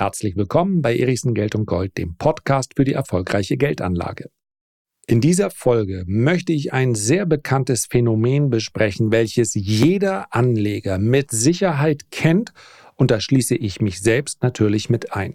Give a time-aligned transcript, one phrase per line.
[0.00, 4.30] Herzlich willkommen bei Erichsen Geld und Gold, dem Podcast für die erfolgreiche Geldanlage.
[5.06, 12.10] In dieser Folge möchte ich ein sehr bekanntes Phänomen besprechen, welches jeder Anleger mit Sicherheit
[12.10, 12.54] kennt
[12.96, 15.34] und da schließe ich mich selbst natürlich mit ein.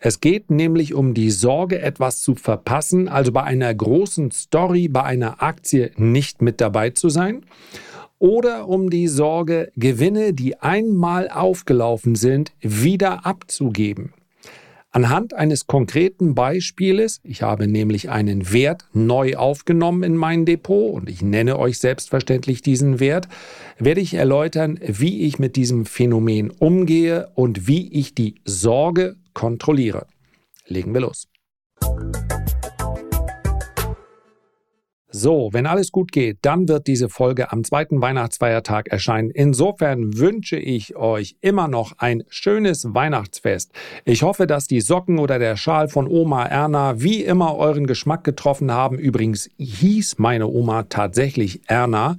[0.00, 5.04] Es geht nämlich um die Sorge, etwas zu verpassen, also bei einer großen Story, bei
[5.04, 7.46] einer Aktie nicht mit dabei zu sein
[8.20, 14.12] oder um die Sorge, Gewinne, die einmal aufgelaufen sind, wieder abzugeben.
[14.92, 21.08] Anhand eines konkreten Beispieles, ich habe nämlich einen Wert neu aufgenommen in mein Depot und
[21.08, 23.28] ich nenne euch selbstverständlich diesen Wert,
[23.78, 30.06] werde ich erläutern, wie ich mit diesem Phänomen umgehe und wie ich die Sorge kontrolliere.
[30.66, 31.28] Legen wir los.
[35.12, 39.30] So, wenn alles gut geht, dann wird diese Folge am zweiten Weihnachtsfeiertag erscheinen.
[39.30, 43.72] Insofern wünsche ich euch immer noch ein schönes Weihnachtsfest.
[44.04, 48.22] Ich hoffe, dass die Socken oder der Schal von Oma Erna wie immer euren Geschmack
[48.22, 49.00] getroffen haben.
[49.00, 52.16] Übrigens hieß meine Oma tatsächlich Erna.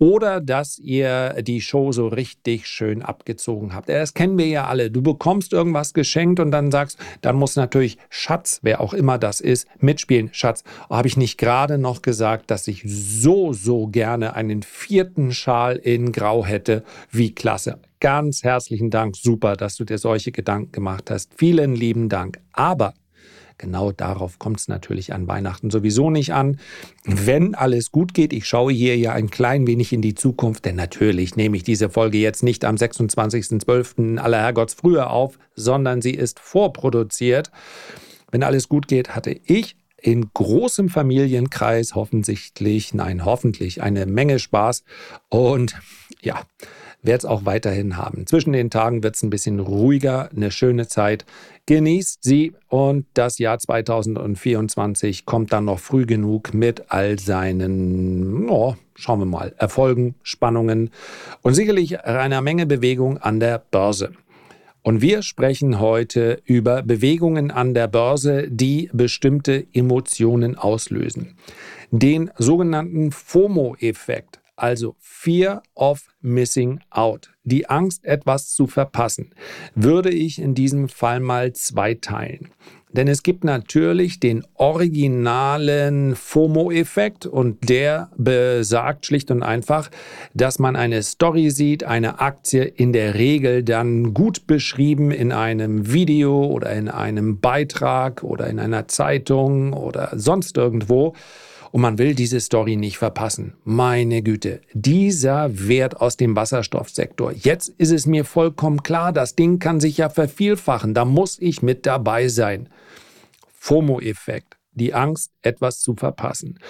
[0.00, 3.88] Oder dass ihr die Show so richtig schön abgezogen habt.
[3.88, 4.90] Das kennen wir ja alle.
[4.90, 9.40] Du bekommst irgendwas geschenkt und dann sagst, dann muss natürlich Schatz, wer auch immer das
[9.40, 10.30] ist, mitspielen.
[10.32, 15.30] Schatz, habe ich nicht gerade noch gesagt, gesagt, dass ich so, so gerne einen vierten
[15.34, 16.82] Schal in Grau hätte.
[17.10, 17.80] Wie klasse.
[18.00, 19.14] Ganz herzlichen Dank.
[19.14, 21.32] Super, dass du dir solche Gedanken gemacht hast.
[21.36, 22.40] Vielen lieben Dank.
[22.52, 22.94] Aber
[23.58, 26.58] Genau darauf kommt es natürlich an Weihnachten sowieso nicht an.
[27.04, 30.74] Wenn alles gut geht, ich schaue hier ja ein klein wenig in die Zukunft, denn
[30.74, 34.18] natürlich nehme ich diese Folge jetzt nicht am 26.12.
[34.18, 37.52] aller Herrgotts früher auf, sondern sie ist vorproduziert.
[38.32, 42.52] Wenn alles gut geht, hatte ich in großem Familienkreis hoffentlich,
[42.92, 44.84] nein, hoffentlich eine Menge Spaß
[45.30, 45.80] und
[46.20, 46.42] ja,
[47.02, 48.26] werde es auch weiterhin haben.
[48.26, 51.24] Zwischen den Tagen wird es ein bisschen ruhiger, eine schöne Zeit.
[51.64, 58.76] Genießt sie und das Jahr 2024 kommt dann noch früh genug mit all seinen, oh,
[58.94, 60.90] schauen wir mal, Erfolgen, Spannungen
[61.40, 64.12] und sicherlich einer Menge Bewegung an der Börse.
[64.86, 71.38] Und wir sprechen heute über Bewegungen an der Börse, die bestimmte Emotionen auslösen.
[71.90, 79.34] Den sogenannten FOMO-Effekt, also Fear of Missing Out, die Angst, etwas zu verpassen,
[79.74, 82.50] würde ich in diesem Fall mal zweiteilen.
[82.94, 89.90] Denn es gibt natürlich den originalen FOMO-Effekt und der besagt schlicht und einfach,
[90.32, 95.92] dass man eine Story sieht, eine Aktie in der Regel dann gut beschrieben in einem
[95.92, 101.14] Video oder in einem Beitrag oder in einer Zeitung oder sonst irgendwo
[101.74, 103.54] und man will diese Story nicht verpassen.
[103.64, 107.32] Meine Güte, dieser Wert aus dem Wasserstoffsektor.
[107.32, 110.94] Jetzt ist es mir vollkommen klar, das Ding kann sich ja vervielfachen.
[110.94, 112.68] Da muss ich mit dabei sein.
[113.54, 116.60] FOMO-Effekt, die Angst, etwas zu verpassen.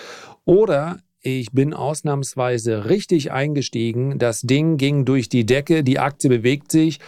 [0.46, 6.72] Oder ich bin ausnahmsweise richtig eingestiegen, das Ding ging durch die Decke, die Aktie bewegt
[6.72, 6.98] sich,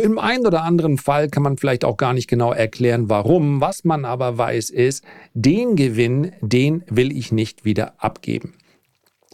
[0.00, 3.60] im einen oder anderen Fall kann man vielleicht auch gar nicht genau erklären, warum.
[3.60, 5.04] Was man aber weiß, ist,
[5.34, 8.54] den Gewinn, den will ich nicht wieder abgeben.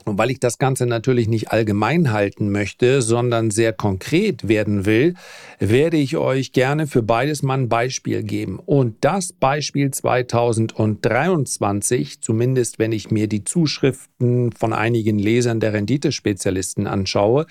[0.04, 5.14] Und weil ich das Ganze natürlich nicht allgemein halten möchte, sondern sehr konkret werden will,
[5.58, 8.58] werde ich euch gerne für beides mal ein Beispiel geben.
[8.58, 16.86] Und das Beispiel 2023, zumindest wenn ich mir die Zuschriften von einigen Lesern der Renditespezialisten
[16.86, 17.46] anschaue,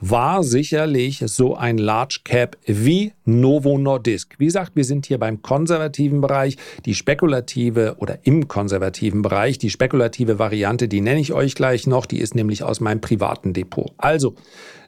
[0.00, 4.36] war sicherlich so ein Large Cap wie Novo Nordisk.
[4.38, 9.70] Wie gesagt, wir sind hier beim konservativen Bereich, die spekulative oder im konservativen Bereich, die
[9.70, 13.92] spekulative Variante, die nenne ich euch gleich noch die ist nämlich aus meinem privaten Depot.
[13.98, 14.36] Also,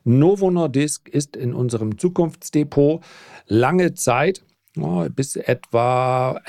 [0.05, 3.03] Novo Nordisk ist in unserem Zukunftsdepot
[3.47, 4.43] lange Zeit
[5.15, 6.41] bis etwa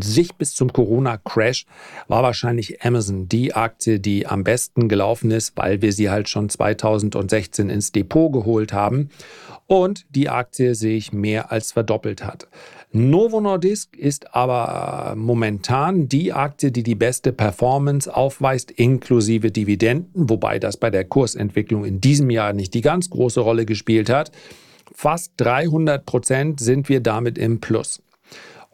[0.00, 1.66] sich bis zum Corona-Crash
[2.08, 6.48] war wahrscheinlich Amazon die Aktie, die am besten gelaufen ist, weil wir sie halt schon
[6.48, 9.10] 2016 ins Depot geholt haben
[9.66, 12.46] und die Aktie sich mehr als verdoppelt hat.
[12.94, 20.58] Novo Nordisk ist aber momentan die Aktie, die die beste Performance aufweist, inklusive Dividenden, wobei
[20.58, 24.30] das bei der Kursentwicklung in diesem Jahr nicht die ganz große Rolle gespielt hat.
[24.94, 28.02] Fast 300 Prozent sind wir damit im Plus.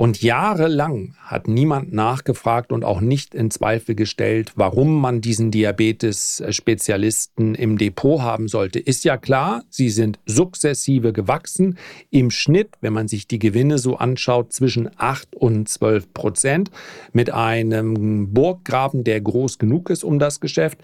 [0.01, 7.57] Und jahrelang hat niemand nachgefragt und auch nicht in Zweifel gestellt, warum man diesen Diabetes-Spezialisten
[7.57, 8.79] im Depot haben sollte.
[8.79, 11.79] Ist ja klar, sie sind sukzessive gewachsen.
[12.11, 16.71] Im Schnitt, wenn man sich die Gewinne so anschaut, zwischen 8 und 12 Prozent
[17.13, 20.79] mit einem Burggraben, der groß genug ist um das Geschäft.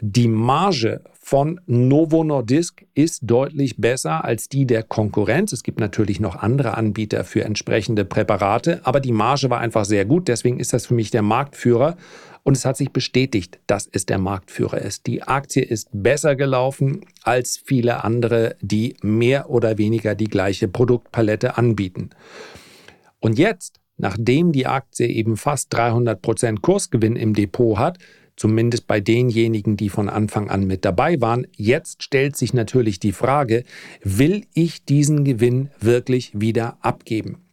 [0.00, 5.52] Die Marge von Novo Nordisk ist deutlich besser als die der Konkurrenz.
[5.52, 10.04] Es gibt natürlich noch andere Anbieter für entsprechende Präparate, aber die Marge war einfach sehr
[10.04, 10.28] gut.
[10.28, 11.96] Deswegen ist das für mich der Marktführer.
[12.42, 15.06] Und es hat sich bestätigt, dass es der Marktführer ist.
[15.06, 21.58] Die Aktie ist besser gelaufen als viele andere, die mehr oder weniger die gleiche Produktpalette
[21.58, 22.10] anbieten.
[23.18, 27.98] Und jetzt, nachdem die Aktie eben fast 300 Prozent Kursgewinn im Depot hat,
[28.40, 31.46] zumindest bei denjenigen, die von Anfang an mit dabei waren.
[31.56, 33.64] Jetzt stellt sich natürlich die Frage,
[34.02, 37.49] will ich diesen Gewinn wirklich wieder abgeben?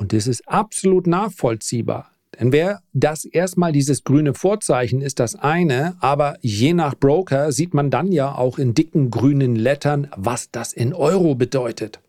[0.00, 2.10] Und das ist absolut nachvollziehbar.
[2.38, 7.74] Denn wer das erstmal dieses grüne Vorzeichen ist das eine, aber je nach Broker sieht
[7.74, 12.00] man dann ja auch in dicken grünen Lettern, was das in Euro bedeutet.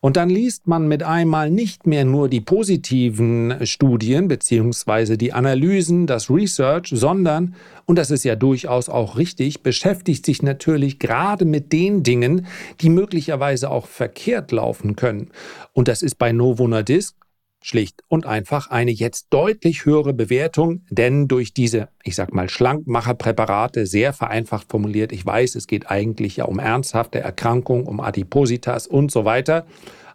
[0.00, 5.16] Und dann liest man mit einmal nicht mehr nur die positiven Studien bzw.
[5.16, 7.54] die Analysen, das Research, sondern,
[7.86, 12.46] und das ist ja durchaus auch richtig, beschäftigt sich natürlich gerade mit den Dingen,
[12.80, 15.30] die möglicherweise auch verkehrt laufen können.
[15.72, 17.16] Und das ist bei Novo Nordisk
[17.60, 23.86] Schlicht und einfach eine jetzt deutlich höhere Bewertung, denn durch diese, ich sag mal, Schlankmacherpräparate,
[23.86, 29.10] sehr vereinfacht formuliert, ich weiß, es geht eigentlich ja um ernsthafte Erkrankungen, um Adipositas und
[29.10, 29.66] so weiter.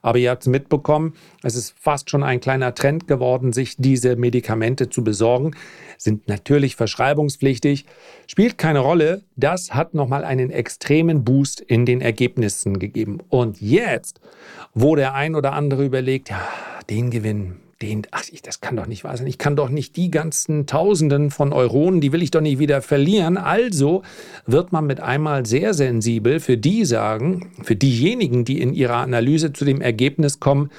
[0.03, 1.13] Aber ihr habt es mitbekommen,
[1.43, 5.55] es ist fast schon ein kleiner Trend geworden, sich diese Medikamente zu besorgen.
[5.97, 7.85] Sind natürlich verschreibungspflichtig,
[8.27, 9.23] spielt keine Rolle.
[9.37, 13.19] Das hat nochmal einen extremen Boost in den Ergebnissen gegeben.
[13.29, 14.19] Und jetzt,
[14.73, 16.41] wo der ein oder andere überlegt, ja,
[16.89, 19.27] den Gewinn, den, ach, ich, das kann doch nicht wahr sein.
[19.27, 22.81] Ich kann doch nicht die ganzen Tausenden von Euronen, die will ich doch nicht wieder
[22.81, 23.37] verlieren.
[23.37, 24.03] Also
[24.45, 29.51] wird man mit einmal sehr sensibel für die sagen, für diejenigen, die in ihrer Analyse
[29.51, 30.71] zu dem Ergebnis kommen,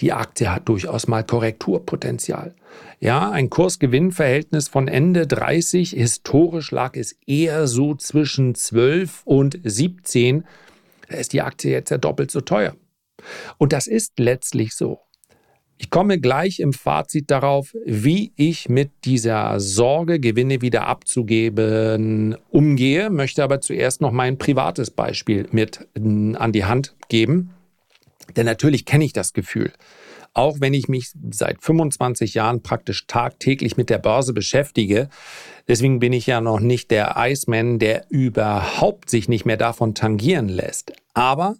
[0.00, 2.54] die Aktie hat durchaus mal Korrekturpotenzial.
[3.00, 10.44] Ja, ein Kursgewinnverhältnis von Ende 30, historisch lag es eher so zwischen 12 und 17.
[11.08, 12.74] Da ist die Aktie jetzt ja doppelt so teuer.
[13.58, 15.00] Und das ist letztlich so.
[15.78, 23.10] Ich komme gleich im Fazit darauf, wie ich mit dieser Sorge, Gewinne wieder abzugeben, umgehe,
[23.10, 27.50] möchte aber zuerst noch mein privates Beispiel mit an die Hand geben.
[28.36, 29.72] Denn natürlich kenne ich das Gefühl.
[30.32, 35.08] Auch wenn ich mich seit 25 Jahren praktisch tagtäglich mit der Börse beschäftige,
[35.68, 40.48] deswegen bin ich ja noch nicht der Iceman, der überhaupt sich nicht mehr davon tangieren
[40.48, 40.92] lässt.
[41.14, 41.56] Aber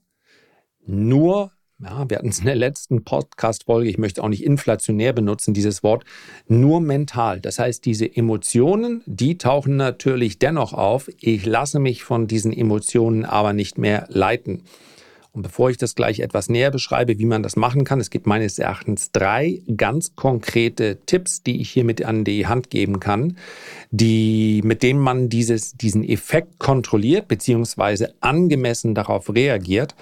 [0.86, 5.52] nur ja, wir hatten es in der letzten Podcast-Folge, ich möchte auch nicht inflationär benutzen,
[5.52, 6.04] dieses Wort,
[6.48, 7.40] nur mental.
[7.40, 11.10] Das heißt, diese Emotionen, die tauchen natürlich dennoch auf.
[11.20, 14.62] Ich lasse mich von diesen Emotionen aber nicht mehr leiten.
[15.32, 18.26] Und bevor ich das gleich etwas näher beschreibe, wie man das machen kann, es gibt
[18.26, 23.36] meines Erachtens drei ganz konkrete Tipps, die ich hier mit an die Hand geben kann,
[23.90, 28.06] die, mit denen man dieses, diesen Effekt kontrolliert bzw.
[28.20, 29.94] angemessen darauf reagiert.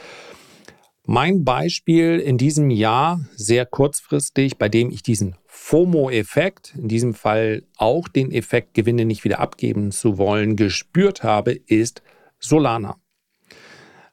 [1.07, 7.63] Mein Beispiel in diesem Jahr, sehr kurzfristig, bei dem ich diesen FOMO-Effekt, in diesem Fall
[7.77, 12.03] auch den Effekt, Gewinne nicht wieder abgeben zu wollen, gespürt habe, ist
[12.39, 12.97] Solana.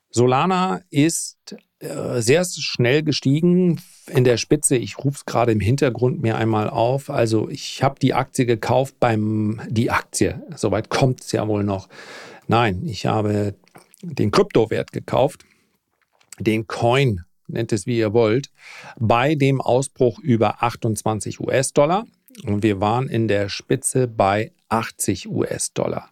[0.09, 4.75] Solana ist äh, sehr schnell gestiegen in der Spitze.
[4.75, 7.09] Ich rufe es gerade im Hintergrund mir einmal auf.
[7.09, 11.87] Also ich habe die Aktie gekauft beim, die Aktie, soweit kommt es ja wohl noch.
[12.47, 13.55] Nein, ich habe
[14.01, 15.45] den Kryptowert gekauft
[16.41, 18.51] den Coin, nennt es wie ihr wollt,
[18.99, 22.05] bei dem Ausbruch über 28 US-Dollar.
[22.45, 26.09] Und wir waren in der Spitze bei 80 US-Dollar.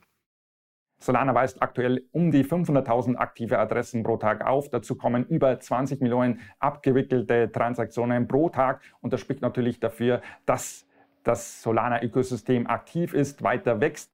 [1.01, 4.69] Solana weist aktuell um die 500.000 aktive Adressen pro Tag auf.
[4.69, 8.81] Dazu kommen über 20 Millionen abgewickelte Transaktionen pro Tag.
[8.99, 10.85] Und das spricht natürlich dafür, dass
[11.23, 14.11] das Solana-Ökosystem aktiv ist, weiter wächst.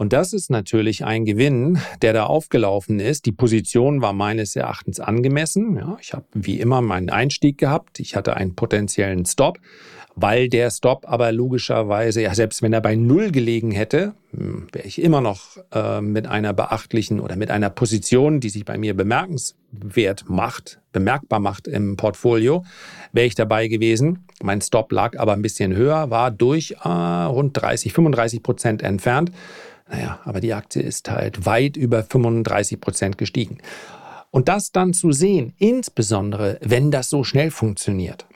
[0.00, 3.26] Und das ist natürlich ein Gewinn, der da aufgelaufen ist.
[3.26, 5.76] Die Position war meines Erachtens angemessen.
[5.76, 8.00] Ja, ich habe wie immer meinen Einstieg gehabt.
[8.00, 9.58] Ich hatte einen potenziellen Stop,
[10.16, 14.86] weil der Stop aber logischerweise, ja, selbst wenn er bei Null gelegen hätte, hm, wäre
[14.86, 18.94] ich immer noch äh, mit einer beachtlichen oder mit einer Position, die sich bei mir
[18.94, 22.64] bemerkenswert macht, bemerkbar macht im Portfolio,
[23.12, 24.26] wäre ich dabei gewesen.
[24.42, 29.32] Mein Stop lag aber ein bisschen höher, war durch äh, rund 30, 35 Prozent entfernt.
[29.90, 33.58] Naja, aber die Aktie ist halt weit über 35 Prozent gestiegen.
[34.30, 38.26] Und das dann zu sehen, insbesondere wenn das so schnell funktioniert,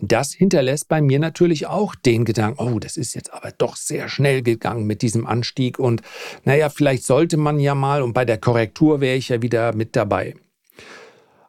[0.00, 4.08] das hinterlässt bei mir natürlich auch den Gedanken, oh, das ist jetzt aber doch sehr
[4.08, 6.02] schnell gegangen mit diesem Anstieg und
[6.44, 9.96] naja, vielleicht sollte man ja mal und bei der Korrektur wäre ich ja wieder mit
[9.96, 10.34] dabei.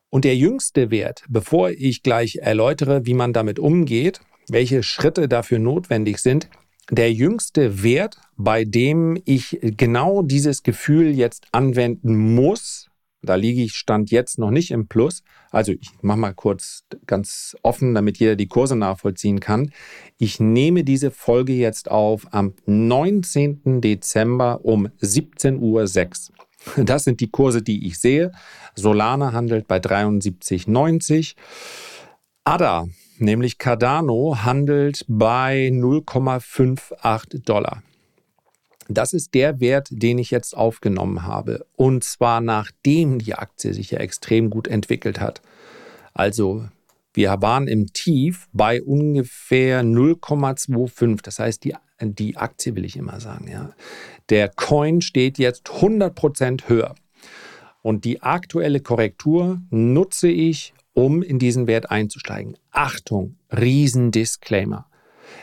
[0.09, 5.59] Und der jüngste Wert, bevor ich gleich erläutere, wie man damit umgeht, welche Schritte dafür
[5.59, 6.49] notwendig sind,
[6.89, 12.88] der jüngste Wert, bei dem ich genau dieses Gefühl jetzt anwenden muss,
[13.21, 15.23] da liege ich Stand jetzt noch nicht im Plus.
[15.51, 19.71] Also ich mache mal kurz ganz offen, damit jeder die Kurse nachvollziehen kann.
[20.17, 23.81] Ich nehme diese Folge jetzt auf am 19.
[23.81, 26.35] Dezember um 17.06 Uhr.
[26.85, 28.31] Das sind die Kurse, die ich sehe.
[28.75, 31.35] Solana handelt bei 73,90.
[32.43, 32.87] ADA
[33.19, 37.83] nämlich Cardano, handelt bei 0,58 Dollar.
[38.89, 41.65] Das ist der Wert, den ich jetzt aufgenommen habe.
[41.75, 45.41] Und zwar nachdem die Aktie sich ja extrem gut entwickelt hat.
[46.13, 46.65] Also
[47.13, 51.21] wir waren im Tief bei ungefähr 0,25.
[51.21, 53.47] Das heißt, die, die Aktie will ich immer sagen.
[53.47, 53.73] Ja.
[54.29, 56.95] Der Coin steht jetzt 100% höher.
[57.83, 62.57] Und die aktuelle Korrektur nutze ich, um in diesen Wert einzusteigen.
[62.71, 64.88] Achtung, Riesendisclaimer.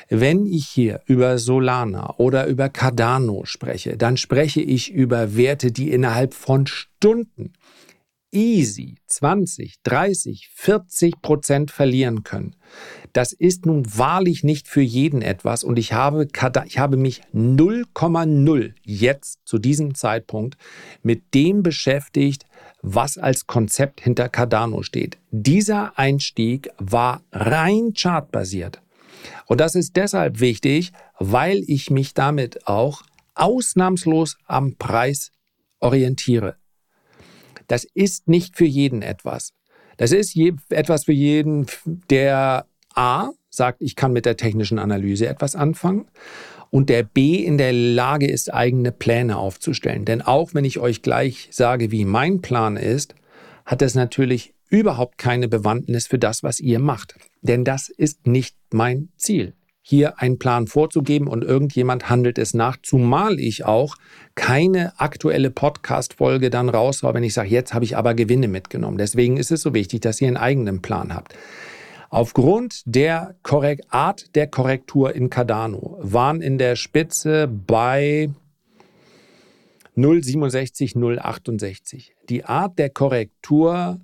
[0.08, 5.90] Wenn ich hier über Solana oder über Cardano spreche, dann spreche ich über Werte, die
[5.90, 7.52] innerhalb von Stunden
[8.36, 12.54] easy 20, 30, 40 Prozent verlieren können.
[13.12, 16.28] Das ist nun wahrlich nicht für jeden etwas und ich habe,
[16.66, 20.58] ich habe mich 0,0 jetzt zu diesem Zeitpunkt
[21.02, 22.44] mit dem beschäftigt,
[22.82, 25.18] was als Konzept hinter Cardano steht.
[25.30, 28.82] Dieser Einstieg war rein chartbasiert.
[29.46, 33.02] Und das ist deshalb wichtig, weil ich mich damit auch
[33.34, 35.32] ausnahmslos am Preis
[35.80, 36.56] orientiere.
[37.66, 39.52] Das ist nicht für jeden etwas.
[39.96, 41.66] Das ist je, etwas für jeden,
[42.10, 46.06] der A sagt, ich kann mit der technischen Analyse etwas anfangen
[46.70, 50.04] und der B in der Lage ist, eigene Pläne aufzustellen.
[50.04, 53.14] Denn auch wenn ich euch gleich sage, wie mein Plan ist,
[53.64, 57.16] hat das natürlich überhaupt keine Bewandtnis für das, was ihr macht.
[57.42, 59.54] Denn das ist nicht mein Ziel
[59.88, 63.94] hier einen Plan vorzugeben und irgendjemand handelt es nach, zumal ich auch
[64.34, 68.98] keine aktuelle Podcast-Folge dann raushaue, wenn ich sage, jetzt habe ich aber Gewinne mitgenommen.
[68.98, 71.36] Deswegen ist es so wichtig, dass ihr einen eigenen Plan habt.
[72.10, 73.36] Aufgrund der
[73.88, 78.30] Art der Korrektur in Cardano waren in der Spitze bei
[79.96, 82.10] 0,67, 0,68.
[82.28, 84.00] Die Art der Korrektur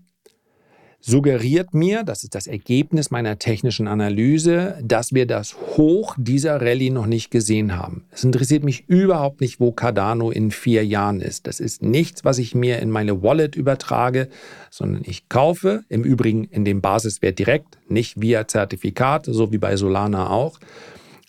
[1.03, 6.91] suggeriert mir, das ist das Ergebnis meiner technischen Analyse, dass wir das Hoch dieser Rallye
[6.91, 8.05] noch nicht gesehen haben.
[8.13, 11.47] Es interessiert mich überhaupt nicht, wo Cardano in vier Jahren ist.
[11.47, 14.29] Das ist nichts, was ich mir in meine Wallet übertrage,
[14.71, 19.77] sondern ich kaufe, im Übrigen in dem Basiswert direkt, nicht via Zertifikat, so wie bei
[19.77, 20.59] Solana auch.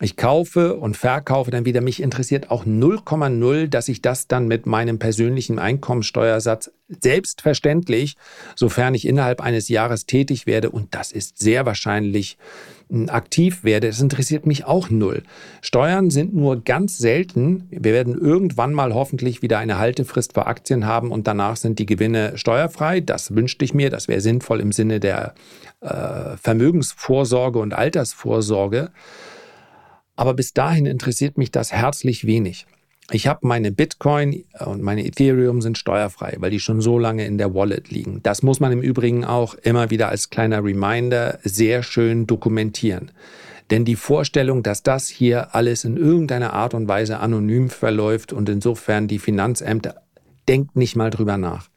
[0.04, 1.80] Ich kaufe und verkaufe dann wieder.
[1.80, 8.18] Mich interessiert auch 0,0, dass ich das dann mit meinem persönlichen Einkommensteuersatz selbstverständlich,
[8.54, 12.38] sofern ich innerhalb eines Jahres tätig werde, und das ist sehr wahrscheinlich
[12.90, 15.24] hm, aktiv werde, das interessiert mich auch null.
[15.62, 17.70] Steuern sind nur ganz selten.
[17.72, 21.86] Wir werden irgendwann mal hoffentlich wieder eine Haltefrist für Aktien haben und danach sind die
[21.86, 23.00] Gewinne steuerfrei.
[23.00, 23.90] Das wünschte ich mir.
[23.90, 25.34] Das wäre sinnvoll im Sinne der
[25.80, 28.92] äh, Vermögensvorsorge und Altersvorsorge.
[30.16, 32.66] Aber bis dahin interessiert mich das herzlich wenig.
[33.12, 37.38] Ich habe meine Bitcoin und meine Ethereum sind steuerfrei, weil die schon so lange in
[37.38, 38.22] der Wallet liegen.
[38.24, 43.12] Das muss man im Übrigen auch immer wieder als kleiner Reminder sehr schön dokumentieren.
[43.72, 48.48] Denn die Vorstellung, dass das hier alles in irgendeiner Art und Weise anonym verläuft und
[48.48, 50.02] insofern die Finanzämter
[50.48, 51.70] denkt nicht mal drüber nach.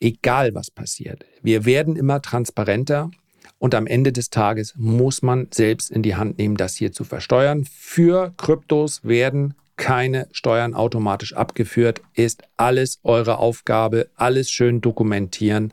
[0.00, 3.10] Egal was passiert, wir werden immer transparenter
[3.58, 7.04] und am Ende des Tages muss man selbst in die Hand nehmen, das hier zu
[7.04, 7.64] versteuern.
[7.64, 12.02] Für Kryptos werden keine Steuern automatisch abgeführt.
[12.14, 15.72] Ist alles eure Aufgabe, alles schön dokumentieren,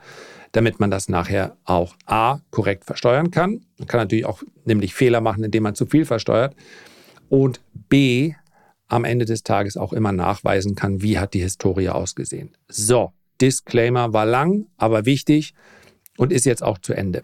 [0.52, 3.66] damit man das nachher auch A korrekt versteuern kann.
[3.78, 6.56] Man kann natürlich auch nämlich Fehler machen, indem man zu viel versteuert.
[7.30, 8.34] Und B
[8.88, 12.52] am Ende des Tages auch immer nachweisen kann, wie hat die Historie ausgesehen.
[12.68, 15.54] So, Disclaimer war lang, aber wichtig
[16.22, 17.24] und ist jetzt auch zu Ende.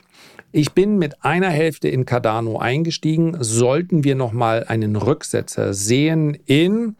[0.51, 3.37] Ich bin mit einer Hälfte in Cardano eingestiegen.
[3.39, 6.95] Sollten wir noch mal einen Rücksetzer sehen in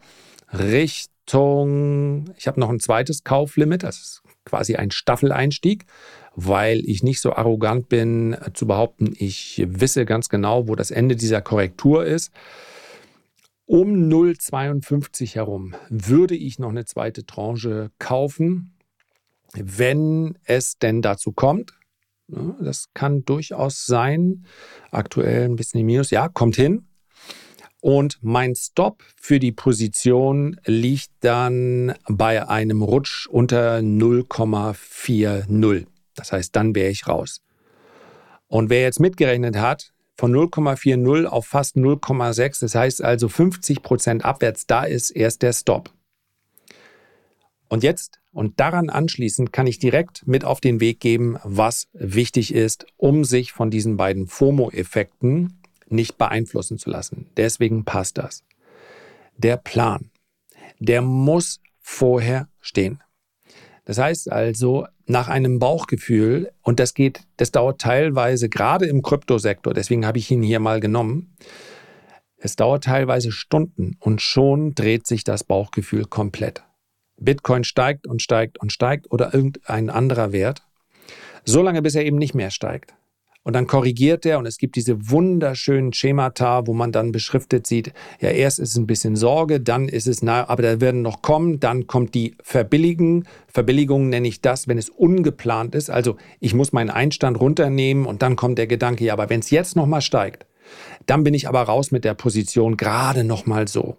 [0.52, 5.86] Richtung, ich habe noch ein zweites Kauflimit, das ist quasi ein Staffeleinstieg,
[6.36, 11.16] weil ich nicht so arrogant bin zu behaupten, ich wisse ganz genau, wo das Ende
[11.16, 12.30] dieser Korrektur ist.
[13.66, 18.78] Um 0,52 herum würde ich noch eine zweite Tranche kaufen,
[19.54, 21.77] wenn es denn dazu kommt.
[22.28, 24.44] Ne, das kann durchaus sein.
[24.90, 26.10] Aktuell ein bisschen im Minus.
[26.10, 26.86] Ja, kommt hin.
[27.80, 35.86] Und mein Stop für die Position liegt dann bei einem Rutsch unter 0,40.
[36.14, 37.42] Das heißt, dann wäre ich raus.
[38.48, 42.60] Und wer jetzt mitgerechnet hat, von 0,40 auf fast 0,6.
[42.60, 44.66] Das heißt also 50 Prozent abwärts.
[44.66, 45.90] Da ist erst der Stop.
[47.68, 52.54] Und jetzt und daran anschließend kann ich direkt mit auf den Weg geben, was wichtig
[52.54, 57.26] ist, um sich von diesen beiden FOMO-Effekten nicht beeinflussen zu lassen.
[57.36, 58.44] Deswegen passt das.
[59.36, 60.10] Der Plan,
[60.78, 63.02] der muss vorher stehen.
[63.84, 69.72] Das heißt also, nach einem Bauchgefühl, und das geht, das dauert teilweise gerade im Kryptosektor,
[69.72, 71.34] deswegen habe ich ihn hier mal genommen,
[72.36, 76.62] es dauert teilweise Stunden und schon dreht sich das Bauchgefühl komplett.
[77.18, 80.62] Bitcoin steigt und steigt und steigt oder irgendein anderer Wert,
[81.44, 82.94] solange bis er eben nicht mehr steigt.
[83.48, 87.94] Und dann korrigiert er und es gibt diese wunderschönen Schemata, wo man dann beschriftet sieht,
[88.20, 91.22] ja, erst ist es ein bisschen Sorge, dann ist es nahe, aber da werden noch
[91.22, 93.24] kommen, dann kommt die Verbilligung.
[93.46, 95.88] Verbilligung nenne ich das, wenn es ungeplant ist.
[95.88, 99.48] Also ich muss meinen Einstand runternehmen und dann kommt der Gedanke, ja, aber wenn es
[99.48, 100.44] jetzt nochmal steigt,
[101.06, 103.96] dann bin ich aber raus mit der Position gerade nochmal so.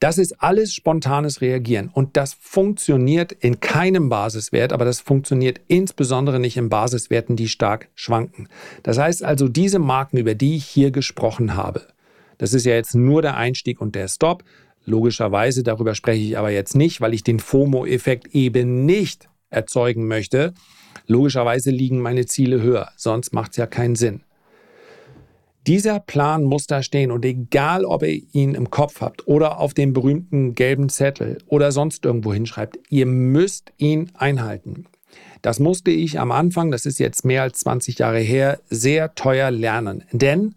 [0.00, 6.38] Das ist alles spontanes Reagieren und das funktioniert in keinem Basiswert, aber das funktioniert insbesondere
[6.38, 8.48] nicht in Basiswerten, die stark schwanken.
[8.84, 11.82] Das heißt also, diese Marken, über die ich hier gesprochen habe,
[12.38, 14.44] das ist ja jetzt nur der Einstieg und der Stop.
[14.84, 20.54] Logischerweise, darüber spreche ich aber jetzt nicht, weil ich den FOMO-Effekt eben nicht erzeugen möchte.
[21.08, 24.22] Logischerweise liegen meine Ziele höher, sonst macht es ja keinen Sinn.
[25.68, 29.74] Dieser Plan muss da stehen und egal, ob ihr ihn im Kopf habt oder auf
[29.74, 34.86] dem berühmten gelben Zettel oder sonst irgendwo hinschreibt, ihr müsst ihn einhalten.
[35.42, 39.50] Das musste ich am Anfang, das ist jetzt mehr als 20 Jahre her, sehr teuer
[39.50, 40.04] lernen.
[40.10, 40.54] Denn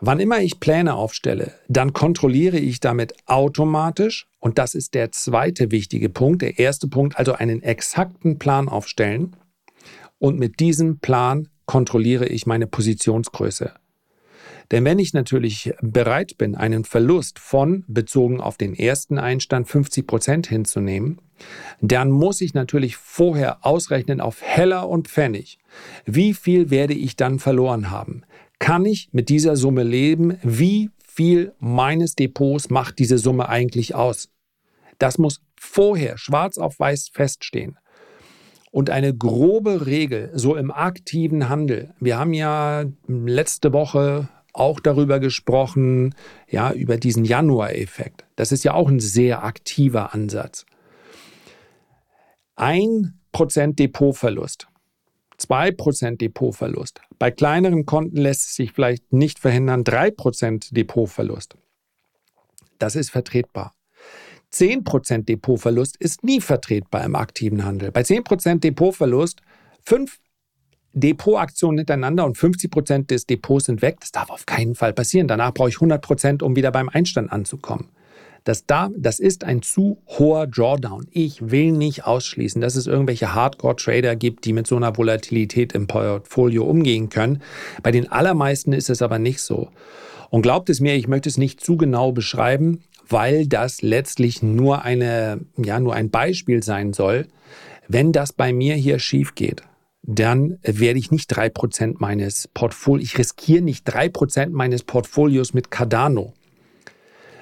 [0.00, 5.70] wann immer ich Pläne aufstelle, dann kontrolliere ich damit automatisch, und das ist der zweite
[5.72, 9.36] wichtige Punkt, der erste Punkt, also einen exakten Plan aufstellen.
[10.18, 13.74] Und mit diesem Plan kontrolliere ich meine Positionsgröße.
[14.70, 20.06] Denn wenn ich natürlich bereit bin, einen Verlust von, bezogen auf den ersten Einstand, 50
[20.06, 21.20] Prozent hinzunehmen,
[21.80, 25.58] dann muss ich natürlich vorher ausrechnen auf Heller und Pfennig.
[26.04, 28.22] Wie viel werde ich dann verloren haben?
[28.58, 30.38] Kann ich mit dieser Summe leben?
[30.42, 34.28] Wie viel meines Depots macht diese Summe eigentlich aus?
[34.98, 37.78] Das muss vorher schwarz auf weiß feststehen.
[38.70, 41.94] Und eine grobe Regel, so im aktiven Handel.
[42.00, 46.14] Wir haben ja letzte Woche auch darüber gesprochen,
[46.48, 48.24] ja, über diesen Januar-Effekt.
[48.36, 50.66] Das ist ja auch ein sehr aktiver Ansatz.
[52.56, 54.68] Ein Prozent Depotverlust,
[55.36, 57.00] zwei Prozent Depotverlust.
[57.18, 61.56] Bei kleineren Konten lässt es sich vielleicht nicht verhindern, drei Prozent Depotverlust.
[62.78, 63.74] Das ist vertretbar.
[64.52, 67.92] 10% Depotverlust ist nie vertretbar im aktiven Handel.
[67.92, 69.40] Bei 10% Depotverlust
[69.84, 70.18] 5
[70.92, 73.98] Depotaktionen hintereinander und 50 Prozent des Depots sind weg.
[74.00, 75.28] Das darf auf keinen Fall passieren.
[75.28, 77.88] Danach brauche ich 100 Prozent, um wieder beim Einstand anzukommen.
[78.44, 81.06] Das, da, das ist ein zu hoher Drawdown.
[81.10, 85.86] Ich will nicht ausschließen, dass es irgendwelche Hardcore-Trader gibt, die mit so einer Volatilität im
[85.86, 87.42] Portfolio umgehen können.
[87.82, 89.68] Bei den allermeisten ist es aber nicht so.
[90.30, 94.82] Und glaubt es mir, ich möchte es nicht zu genau beschreiben, weil das letztlich nur
[94.82, 97.26] eine, ja, nur ein Beispiel sein soll.
[97.86, 99.62] Wenn das bei mir hier schief geht,
[100.02, 105.54] dann werde ich nicht drei Prozent meines Portfolios, ich riskiere nicht drei Prozent meines Portfolios
[105.54, 106.34] mit Cardano.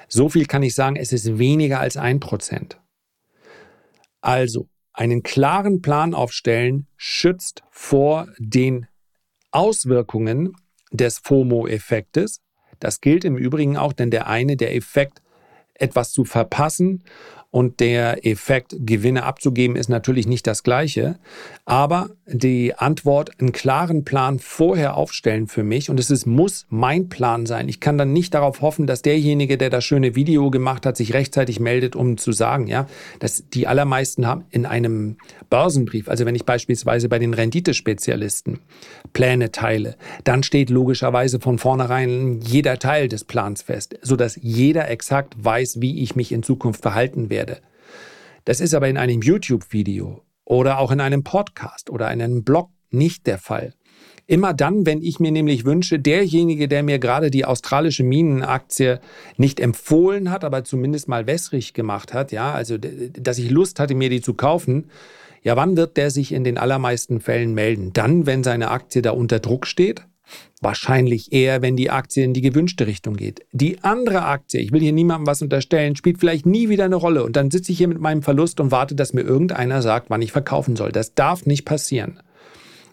[0.07, 2.79] So viel kann ich sagen, es ist weniger als ein Prozent.
[4.21, 8.87] Also, einen klaren Plan aufstellen schützt vor den
[9.51, 10.53] Auswirkungen
[10.91, 12.41] des FOMO-Effektes.
[12.79, 15.21] Das gilt im Übrigen auch, denn der eine, der Effekt,
[15.75, 17.03] etwas zu verpassen
[17.49, 21.17] und der Effekt, Gewinne abzugeben, ist natürlich nicht das gleiche.
[21.65, 27.07] Aber die Antwort, einen klaren Plan vorher aufstellen für mich und es ist, muss mein
[27.07, 27.69] Plan sein.
[27.69, 31.13] Ich kann dann nicht darauf hoffen, dass derjenige, der das schöne Video gemacht hat, sich
[31.13, 32.85] rechtzeitig meldet, um zu sagen, ja,
[33.19, 35.15] dass die allermeisten haben in einem
[35.49, 38.59] Börsenbrief, also wenn ich beispielsweise bei den Renditespezialisten
[39.13, 45.33] Pläne teile, dann steht logischerweise von vornherein jeder Teil des Plans fest, sodass jeder exakt
[45.41, 47.61] weiß, wie ich mich in Zukunft verhalten werde werde.
[48.45, 52.69] Das ist aber in einem YouTube-Video oder auch in einem Podcast oder in einem Blog
[52.89, 53.73] nicht der Fall.
[54.25, 58.99] Immer dann, wenn ich mir nämlich wünsche, derjenige, der mir gerade die australische Minenaktie
[59.37, 63.95] nicht empfohlen hat, aber zumindest mal wässrig gemacht hat, ja, also dass ich Lust hatte,
[63.95, 64.89] mir die zu kaufen,
[65.43, 67.93] ja, wann wird der sich in den allermeisten Fällen melden?
[67.93, 70.05] Dann, wenn seine Aktie da unter Druck steht?
[70.61, 73.45] Wahrscheinlich eher, wenn die Aktie in die gewünschte Richtung geht.
[73.51, 77.23] Die andere Aktie, ich will hier niemandem was unterstellen, spielt vielleicht nie wieder eine Rolle
[77.23, 80.21] und dann sitze ich hier mit meinem Verlust und warte, dass mir irgendeiner sagt, wann
[80.21, 80.91] ich verkaufen soll.
[80.91, 82.19] Das darf nicht passieren.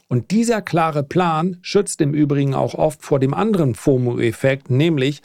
[0.08, 5.22] Und dieser klare Plan schützt im Übrigen auch oft vor dem anderen FOMO-Effekt, nämlich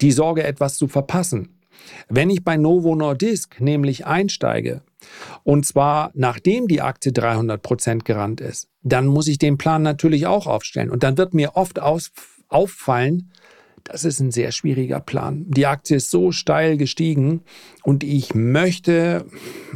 [0.00, 1.50] die Sorge, etwas zu verpassen.
[2.08, 4.82] Wenn ich bei Novo Nordisk nämlich einsteige,
[5.42, 10.26] und zwar nachdem die Aktie 300 Prozent gerannt ist, dann muss ich den Plan natürlich
[10.26, 10.90] auch aufstellen.
[10.90, 11.80] Und dann wird mir oft
[12.48, 13.30] auffallen,
[13.84, 15.44] das ist ein sehr schwieriger Plan.
[15.46, 17.42] Die Aktie ist so steil gestiegen
[17.82, 19.26] und ich möchte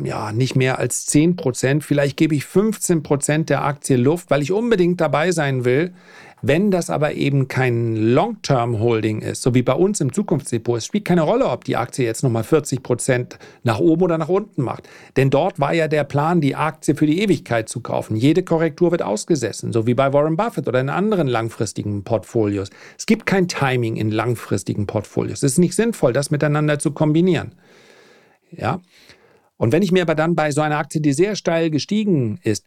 [0.02, 4.40] ja nicht mehr als 10 Prozent, vielleicht gebe ich 15 Prozent der Aktie Luft, weil
[4.40, 5.92] ich unbedingt dabei sein will.
[6.40, 11.05] Wenn das aber eben kein Long-Term-Holding ist, so wie bei uns im Zukunftsdepot, es spielt
[11.05, 14.88] keine Rolle, ob die Aktie jetzt nochmal 40 Prozent nach oben oder nach unten macht.
[15.16, 18.16] Denn dort war ja der Plan, die Aktie für die Ewigkeit zu kaufen.
[18.16, 22.70] Jede Korrektur wird ausgesessen, so wie bei Warren Buffett oder in anderen langfristigen Portfolios.
[22.96, 25.42] Es gibt kein Timing in langfristigen Portfolios.
[25.42, 27.53] Es ist nicht sinnvoll, das miteinander zu kombinieren.
[28.51, 28.81] Ja.
[29.57, 32.64] Und wenn ich mir aber dann bei so einer Aktie, die sehr steil gestiegen ist,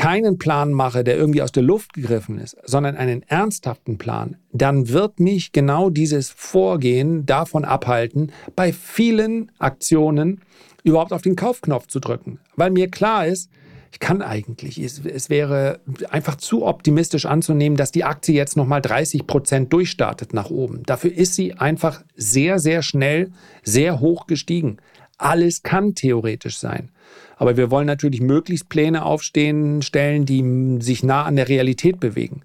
[0.00, 4.88] keinen Plan mache, der irgendwie aus der Luft gegriffen ist, sondern einen ernsthaften Plan, dann
[4.88, 10.40] wird mich genau dieses Vorgehen davon abhalten, bei vielen Aktionen
[10.84, 12.38] überhaupt auf den Kaufknopf zu drücken.
[12.56, 13.50] Weil mir klar ist,
[13.92, 18.80] ich kann eigentlich, es, es wäre einfach zu optimistisch anzunehmen, dass die Aktie jetzt nochmal
[18.80, 20.82] 30 Prozent durchstartet nach oben.
[20.84, 23.32] Dafür ist sie einfach sehr, sehr schnell,
[23.64, 24.78] sehr hoch gestiegen.
[25.18, 26.90] Alles kann theoretisch sein.
[27.40, 32.42] Aber wir wollen natürlich möglichst Pläne aufstehen, stellen, die sich nah an der Realität bewegen.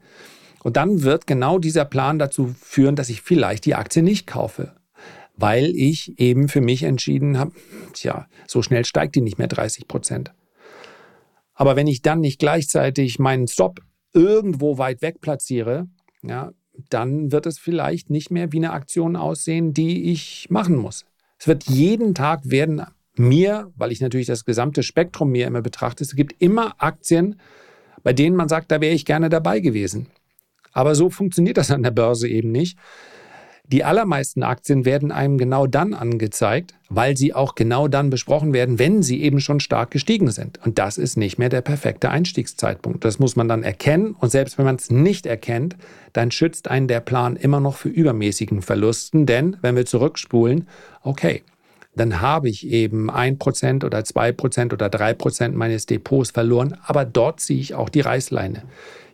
[0.64, 4.74] Und dann wird genau dieser Plan dazu führen, dass ich vielleicht die Aktie nicht kaufe.
[5.36, 7.52] Weil ich eben für mich entschieden habe,
[7.92, 10.34] tja, so schnell steigt die nicht mehr 30 Prozent.
[11.56, 13.82] Aber wenn ich dann nicht gleichzeitig meinen Stop
[14.14, 15.90] irgendwo weit weg platziere,
[16.24, 16.54] ja,
[16.90, 21.06] dann wird es vielleicht nicht mehr wie eine Aktion aussehen, die ich machen muss.
[21.38, 22.82] Es wird jeden Tag werden
[23.20, 27.40] mir, weil ich natürlich das gesamte Spektrum mir immer betrachte, es gibt immer Aktien,
[28.04, 30.08] bei denen man sagt, da wäre ich gerne dabei gewesen.
[30.74, 32.78] Aber so funktioniert das an der Börse eben nicht.
[33.68, 38.78] Die allermeisten Aktien werden einem genau dann angezeigt, weil sie auch genau dann besprochen werden,
[38.78, 40.60] wenn sie eben schon stark gestiegen sind.
[40.64, 43.04] Und das ist nicht mehr der perfekte Einstiegszeitpunkt.
[43.04, 44.12] Das muss man dann erkennen.
[44.12, 45.76] Und selbst wenn man es nicht erkennt,
[46.14, 49.26] dann schützt einen der Plan immer noch für übermäßigen Verlusten.
[49.26, 50.68] Denn wenn wir zurückspulen,
[51.02, 51.42] okay,
[51.96, 56.78] dann habe ich eben ein Prozent oder zwei Prozent oder drei Prozent meines Depots verloren,
[56.84, 58.64] aber dort ziehe ich auch die Reißleine.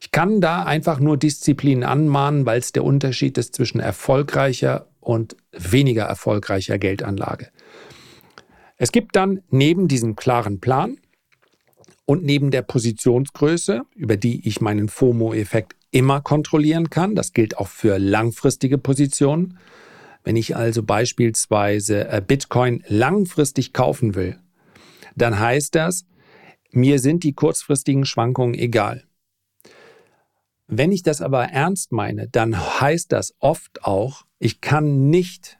[0.01, 5.35] Ich kann da einfach nur Disziplin anmahnen, weil es der Unterschied ist zwischen erfolgreicher und
[5.51, 7.49] weniger erfolgreicher Geldanlage.
[8.77, 10.97] Es gibt dann neben diesem klaren Plan
[12.05, 17.67] und neben der Positionsgröße, über die ich meinen FOMO-Effekt immer kontrollieren kann, das gilt auch
[17.67, 19.57] für langfristige Positionen,
[20.23, 24.39] wenn ich also beispielsweise äh, Bitcoin langfristig kaufen will,
[25.15, 26.05] dann heißt das,
[26.71, 29.03] mir sind die kurzfristigen Schwankungen egal.
[30.67, 35.59] Wenn ich das aber ernst meine, dann heißt das oft auch, ich kann nicht,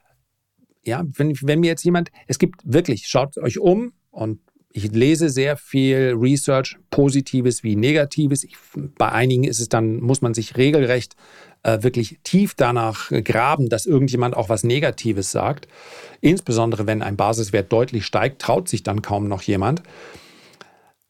[0.84, 4.39] ja, wenn, wenn mir jetzt jemand, es gibt wirklich, schaut euch um und
[4.73, 8.43] ich lese sehr viel Research, Positives wie Negatives.
[8.43, 8.55] Ich,
[8.97, 11.15] bei einigen ist es dann, muss man sich regelrecht
[11.63, 15.67] äh, wirklich tief danach graben, dass irgendjemand auch was Negatives sagt.
[16.21, 19.84] Insbesondere wenn ein Basiswert deutlich steigt, traut sich dann kaum noch jemand.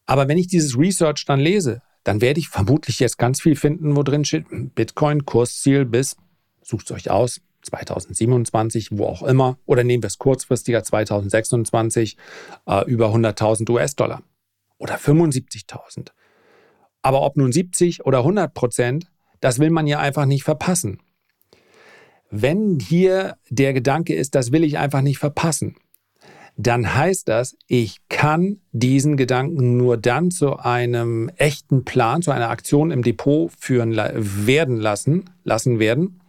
[0.06, 3.96] Aber wenn ich dieses Research dann lese, dann werde ich vermutlich jetzt ganz viel finden,
[3.96, 6.16] wo drin steht, Bitcoin Kursziel bis,
[6.62, 12.16] sucht es euch aus, 2027, wo auch immer, oder nehmen wir es kurzfristiger 2026,
[12.66, 14.22] äh, über 100.000 US-Dollar
[14.78, 16.12] oder 75.000.
[17.02, 21.00] Aber ob nun 70 oder 100 Prozent, das will man ja einfach nicht verpassen.
[22.30, 25.76] Wenn hier der Gedanke ist, das will ich einfach nicht verpassen,
[26.56, 32.50] dann heißt das, ich kann diesen Gedanken nur dann zu einem echten Plan, zu einer
[32.50, 36.21] Aktion im Depot führen werden lassen, lassen werden,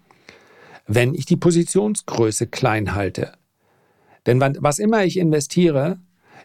[0.88, 3.34] wenn ich die Positionsgröße klein halte.
[4.26, 6.00] Denn was immer ich investiere,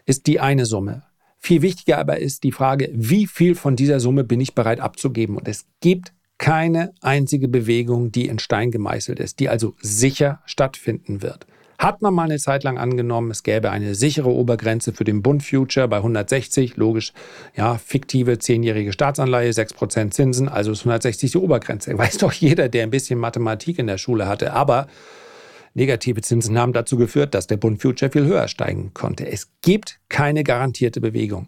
[0.05, 1.03] ist die eine Summe.
[1.37, 5.37] Viel wichtiger aber ist die Frage, wie viel von dieser Summe bin ich bereit abzugeben.
[5.37, 11.21] Und es gibt keine einzige Bewegung, die in Stein gemeißelt ist, die also sicher stattfinden
[11.21, 11.47] wird.
[11.79, 15.43] Hat man mal eine Zeit lang angenommen, es gäbe eine sichere Obergrenze für den Bund
[15.43, 17.13] Future bei 160, logisch,
[17.55, 21.97] ja, fiktive zehnjährige Staatsanleihe, 6% Zinsen, also ist 160 die Obergrenze.
[21.97, 24.51] Weiß doch jeder, der ein bisschen Mathematik in der Schule hatte.
[24.51, 24.87] Aber
[25.73, 29.25] negative Zinsen haben dazu geführt, dass der Bund Future viel höher steigen konnte.
[29.25, 31.47] Es gibt keine garantierte Bewegung.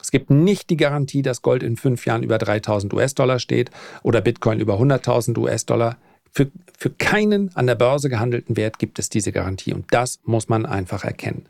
[0.00, 3.70] Es gibt nicht die Garantie, dass Gold in fünf Jahren über 3000 US-Dollar steht
[4.02, 5.98] oder Bitcoin über 100.000 US-Dollar.
[6.36, 10.50] Für, für keinen an der Börse gehandelten Wert gibt es diese Garantie und das muss
[10.50, 11.46] man einfach erkennen.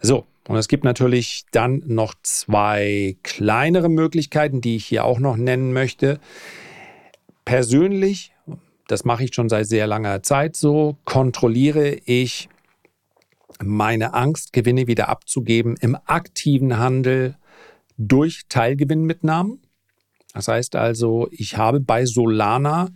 [0.00, 5.36] So, Und es gibt natürlich dann noch zwei kleinere Möglichkeiten, die ich hier auch noch
[5.36, 6.20] nennen möchte.
[7.44, 8.32] Persönlich,
[8.86, 12.48] das mache ich schon seit sehr langer Zeit so, kontrolliere ich
[13.60, 17.34] meine Angst, Gewinne wieder abzugeben im aktiven Handel
[17.98, 19.60] durch Teilgewinnmitnahmen.
[20.32, 22.90] Das heißt also, ich habe bei Solana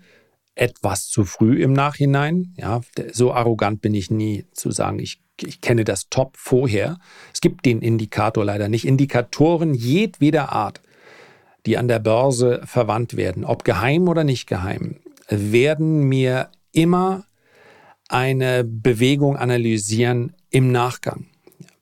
[0.56, 2.52] etwas zu früh im Nachhinein.
[2.56, 2.80] Ja,
[3.12, 6.98] so arrogant bin ich nie zu sagen, ich, ich kenne das Top vorher.
[7.32, 8.86] Es gibt den Indikator leider nicht.
[8.86, 10.80] Indikatoren jedweder Art,
[11.66, 14.96] die an der Börse verwandt werden, ob geheim oder nicht geheim,
[15.28, 17.24] werden mir immer
[18.08, 21.26] eine Bewegung analysieren im Nachgang.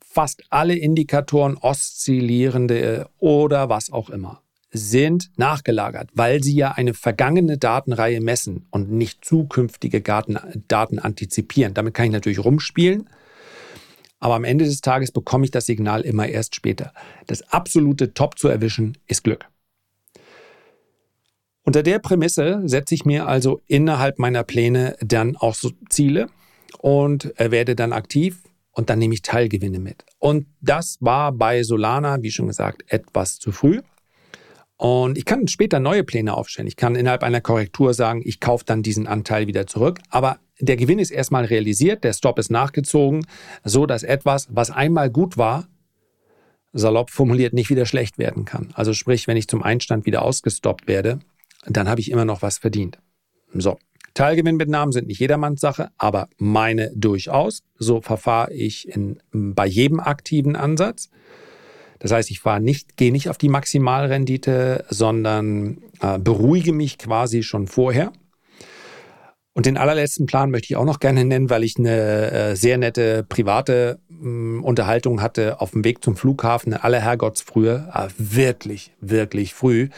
[0.00, 4.43] Fast alle Indikatoren, oszillierende oder was auch immer
[4.74, 10.36] sind nachgelagert, weil sie ja eine vergangene Datenreihe messen und nicht zukünftige Daten,
[10.68, 11.72] Daten antizipieren.
[11.74, 13.08] Damit kann ich natürlich rumspielen,
[14.18, 16.92] aber am Ende des Tages bekomme ich das Signal immer erst später.
[17.26, 19.46] Das absolute Top zu erwischen ist Glück.
[21.62, 26.28] Unter der Prämisse setze ich mir also innerhalb meiner Pläne dann auch so Ziele
[26.78, 30.04] und werde dann aktiv und dann nehme ich Teilgewinne mit.
[30.18, 33.80] Und das war bei Solana, wie schon gesagt, etwas zu früh.
[34.76, 36.66] Und ich kann später neue Pläne aufstellen.
[36.66, 40.00] Ich kann innerhalb einer Korrektur sagen, ich kaufe dann diesen Anteil wieder zurück.
[40.10, 43.26] Aber der Gewinn ist erstmal realisiert, der Stop ist nachgezogen,
[43.64, 45.68] so dass etwas, was einmal gut war,
[46.72, 48.70] salopp formuliert, nicht wieder schlecht werden kann.
[48.74, 51.20] Also sprich, wenn ich zum Einstand wieder ausgestoppt werde,
[51.66, 52.98] dann habe ich immer noch was verdient.
[53.52, 53.78] So.
[54.14, 57.64] Teilgewinnmitnahmen sind nicht jedermanns Sache, aber meine durchaus.
[57.78, 61.10] So verfahre ich in, bei jedem aktiven Ansatz.
[61.98, 67.42] Das heißt, ich fahre nicht, gehe nicht auf die Maximalrendite, sondern äh, beruhige mich quasi
[67.42, 68.12] schon vorher.
[69.56, 72.76] Und den allerletzten Plan möchte ich auch noch gerne nennen, weil ich eine äh, sehr
[72.76, 79.54] nette private äh, Unterhaltung hatte auf dem Weg zum Flughafen, alle Herrgottsfrühe, äh, wirklich, wirklich
[79.54, 79.90] früh.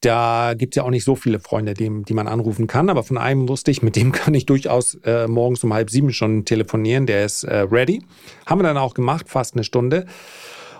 [0.00, 3.04] Da gibt es ja auch nicht so viele Freunde, die, die man anrufen kann, aber
[3.04, 6.44] von einem wusste ich, mit dem kann ich durchaus äh, morgens um halb sieben schon
[6.44, 8.02] telefonieren, der ist äh, ready.
[8.44, 10.06] Haben wir dann auch gemacht, fast eine Stunde.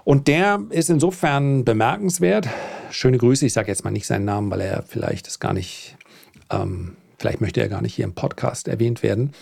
[0.06, 2.48] Und der ist insofern bemerkenswert.
[2.92, 5.96] Schöne Grüße, ich sage jetzt mal nicht seinen Namen, weil er vielleicht das gar nicht,
[6.48, 9.32] ähm, vielleicht möchte er gar nicht hier im Podcast erwähnt werden.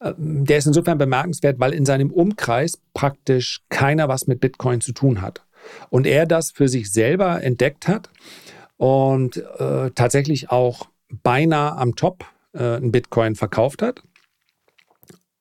[0.00, 4.92] Ähm, der ist insofern bemerkenswert, weil in seinem Umkreis praktisch keiner was mit Bitcoin zu
[4.92, 5.42] tun hat.
[5.88, 8.10] Und er das für sich selber entdeckt hat
[8.76, 10.86] und äh, tatsächlich auch
[11.24, 14.04] beinahe am Top äh, ein Bitcoin verkauft hat.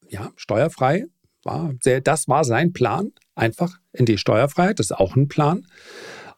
[0.08, 1.06] Ja, steuerfrei.
[1.44, 4.80] War sehr, das war sein Plan einfach in die Steuerfreiheit.
[4.80, 5.66] Das ist auch ein Plan.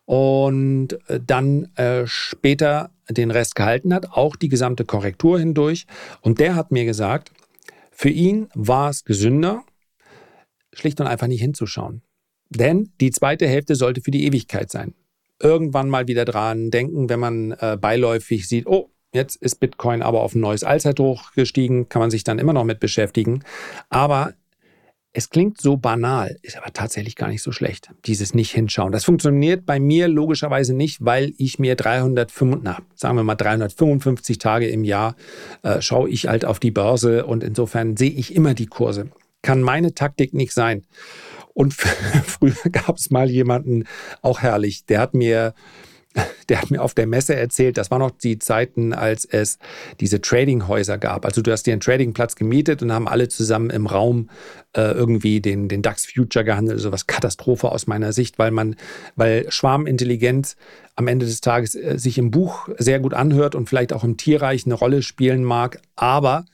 [0.06, 5.86] Und äh, dann äh, später den Rest gehalten hat, auch die gesamte Korrektur hindurch.
[6.22, 7.32] Und der hat mir gesagt,
[7.92, 9.64] für ihn war es gesünder,
[10.74, 12.02] schlicht und einfach nicht hinzuschauen.
[12.50, 14.94] Denn die zweite Hälfte sollte für die Ewigkeit sein.
[15.40, 20.22] Irgendwann mal wieder dran denken, wenn man äh, beiläufig sieht, oh, jetzt ist Bitcoin aber
[20.22, 23.44] auf ein neues Allzeithoch gestiegen, kann man sich dann immer noch mit beschäftigen.
[23.90, 24.34] Aber
[25.14, 28.94] es klingt so banal, ist aber tatsächlich gar nicht so schlecht, dieses Nicht-Hinschauen.
[28.94, 34.38] Das funktioniert bei mir logischerweise nicht, weil ich mir 305, na, sagen wir mal 355
[34.38, 35.16] Tage im Jahr
[35.64, 39.10] äh, schaue ich halt auf die Börse und insofern sehe ich immer die Kurse.
[39.42, 40.86] Kann meine Taktik nicht sein.
[41.54, 41.74] Und
[42.26, 43.84] früher gab es mal jemanden,
[44.22, 45.54] auch herrlich, der hat mir
[46.50, 49.58] der hat mir auf der Messe erzählt, das waren noch die Zeiten, als es
[50.00, 51.26] diese Tradinghäuser gab.
[51.26, 54.30] Also du hast dir einen Tradingplatz gemietet und haben alle zusammen im Raum
[54.76, 56.78] äh, irgendwie den, den DAX Future gehandelt.
[56.78, 58.76] Also was Katastrophe aus meiner Sicht, weil man,
[59.16, 60.56] weil Schwarmintelligenz
[60.96, 64.18] am Ende des Tages äh, sich im Buch sehr gut anhört und vielleicht auch im
[64.18, 65.82] Tierreich eine Rolle spielen mag.
[65.96, 66.46] Aber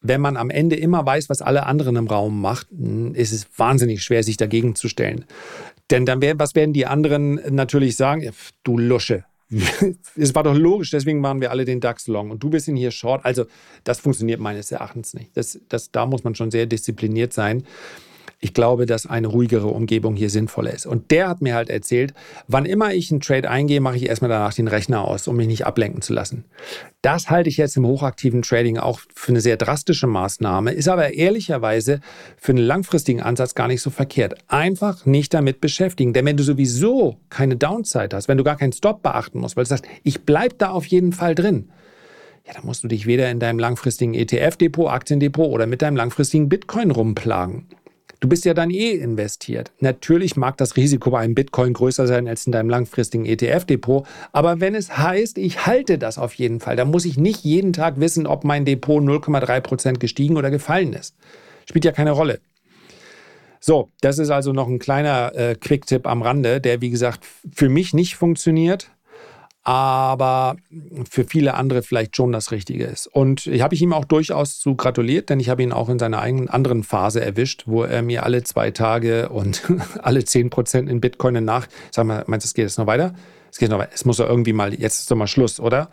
[0.00, 4.02] wenn man am Ende immer weiß, was alle anderen im Raum machen, ist es wahnsinnig
[4.02, 5.24] schwer, sich dagegen zu stellen.
[5.90, 8.30] Denn dann werden, was werden die anderen natürlich sagen?
[8.62, 9.24] Du Lusche.
[10.16, 12.76] es war doch logisch, deswegen waren wir alle den DAX long und du bist in
[12.76, 13.24] hier short.
[13.24, 13.46] Also,
[13.82, 15.34] das funktioniert meines Erachtens nicht.
[15.36, 17.64] Das, das, da muss man schon sehr diszipliniert sein
[18.40, 20.86] ich glaube, dass eine ruhigere Umgebung hier sinnvoller ist.
[20.86, 22.14] Und der hat mir halt erzählt,
[22.46, 25.48] wann immer ich einen Trade eingehe, mache ich erstmal danach den Rechner aus, um mich
[25.48, 26.44] nicht ablenken zu lassen.
[27.02, 31.14] Das halte ich jetzt im hochaktiven Trading auch für eine sehr drastische Maßnahme, ist aber
[31.14, 32.00] ehrlicherweise
[32.36, 34.36] für einen langfristigen Ansatz gar nicht so verkehrt.
[34.46, 36.12] Einfach nicht damit beschäftigen.
[36.12, 39.64] Denn wenn du sowieso keine Downside hast, wenn du gar keinen Stop beachten musst, weil
[39.64, 41.70] du sagst, ich bleibe da auf jeden Fall drin,
[42.48, 46.48] ja, dann musst du dich weder in deinem langfristigen ETF-Depot, Aktiendepot oder mit deinem langfristigen
[46.48, 47.66] Bitcoin rumplagen.
[48.20, 49.70] Du bist ja dann eh investiert.
[49.78, 54.60] Natürlich mag das Risiko bei einem Bitcoin größer sein als in deinem langfristigen ETF-Depot, aber
[54.60, 58.00] wenn es heißt, ich halte das auf jeden Fall, dann muss ich nicht jeden Tag
[58.00, 61.14] wissen, ob mein Depot 0,3% gestiegen oder gefallen ist.
[61.66, 62.40] Spielt ja keine Rolle.
[63.60, 67.68] So, das ist also noch ein kleiner äh, Quick-Tipp am Rande, der wie gesagt für
[67.68, 68.90] mich nicht funktioniert
[69.68, 70.56] aber
[71.10, 73.06] für viele andere vielleicht schon das Richtige ist.
[73.06, 76.20] Und habe ich ihm auch durchaus zu gratuliert, denn ich habe ihn auch in seiner
[76.20, 79.70] eigenen anderen Phase erwischt, wo er mir alle zwei Tage und
[80.02, 83.12] alle zehn Prozent in Bitcoin nach, sag mal, meinst du, es geht jetzt noch weiter?
[83.52, 83.90] Es geht noch weiter.
[83.92, 85.90] Es muss doch irgendwie mal, jetzt ist doch mal Schluss, oder?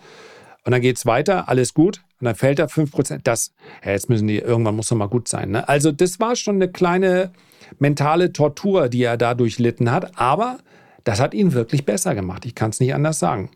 [0.64, 2.02] Und dann geht es weiter, alles gut.
[2.22, 3.20] Und dann fällt er 5%.
[3.26, 3.52] Das,
[3.84, 5.52] ja, jetzt müssen die, irgendwann muss doch mal gut sein.
[5.52, 5.68] Ne?
[5.68, 7.34] Also, das war schon eine kleine
[7.78, 10.18] mentale Tortur, die er da durchlitten hat.
[10.18, 10.60] Aber
[11.04, 12.46] das hat ihn wirklich besser gemacht.
[12.46, 13.50] Ich kann es nicht anders sagen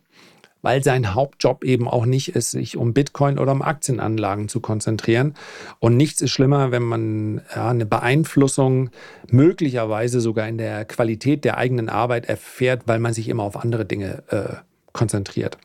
[0.62, 5.36] weil sein Hauptjob eben auch nicht ist, sich um Bitcoin oder um Aktienanlagen zu konzentrieren.
[5.80, 8.89] Und nichts ist schlimmer, wenn man ja, eine Beeinflussung
[9.30, 13.86] möglicherweise sogar in der Qualität der eigenen Arbeit erfährt, weil man sich immer auf andere
[13.86, 14.56] Dinge äh,
[14.91, 15.58] konzentriert.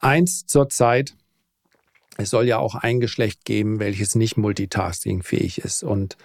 [0.00, 1.14] Eins zur Zeit.
[2.16, 5.84] Es soll ja auch ein Geschlecht geben, welches nicht multitaskingfähig ist.
[5.84, 6.16] Und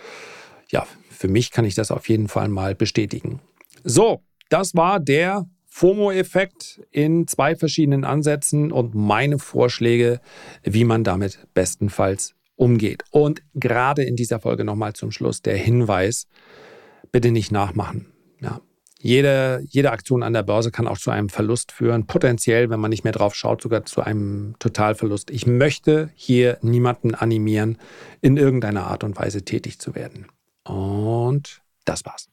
[0.69, 3.39] ja, für mich kann ich das auf jeden Fall mal bestätigen.
[3.83, 10.21] So, das war der FOMO-Effekt in zwei verschiedenen Ansätzen und meine Vorschläge,
[10.61, 13.03] wie man damit bestenfalls umgeht.
[13.09, 16.27] Und gerade in dieser Folge nochmal zum Schluss der Hinweis,
[17.11, 18.13] bitte nicht nachmachen.
[18.39, 18.61] Ja.
[18.99, 22.91] Jede, jede Aktion an der Börse kann auch zu einem Verlust führen, potenziell, wenn man
[22.91, 25.31] nicht mehr drauf schaut, sogar zu einem Totalverlust.
[25.31, 27.79] Ich möchte hier niemanden animieren,
[28.21, 30.27] in irgendeiner Art und Weise tätig zu werden.
[30.65, 32.32] Und das war's.